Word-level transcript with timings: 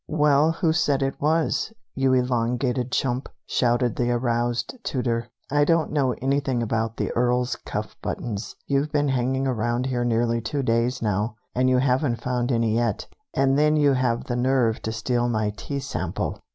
"Well, 0.07 0.51
who 0.53 0.73
said 0.73 1.03
it 1.03 1.21
was, 1.21 1.71
you 1.93 2.13
elongated 2.13 2.91
chump?" 2.91 3.29
shouted 3.45 3.95
the 3.97 4.09
aroused 4.09 4.73
Tooter. 4.83 5.29
"I 5.51 5.63
don't 5.63 5.91
know 5.91 6.13
anything 6.13 6.63
about 6.63 6.97
the 6.97 7.11
Earl's 7.11 7.55
cuff 7.55 7.95
buttons. 8.01 8.55
You've 8.65 8.91
been 8.91 9.09
hanging 9.09 9.45
around 9.45 9.85
here 9.85 10.03
nearly 10.03 10.41
two 10.41 10.63
days 10.63 11.03
now, 11.03 11.35
and 11.53 11.69
you 11.69 11.77
haven't 11.77 12.15
found 12.19 12.51
any 12.51 12.73
yet; 12.73 13.05
and 13.35 13.59
then 13.59 13.75
you 13.77 13.93
have 13.93 14.23
the 14.23 14.35
nerve 14.35 14.81
to 14.81 14.91
steal 14.91 15.29
my 15.29 15.51
tea 15.51 15.77
sample!" 15.79 16.39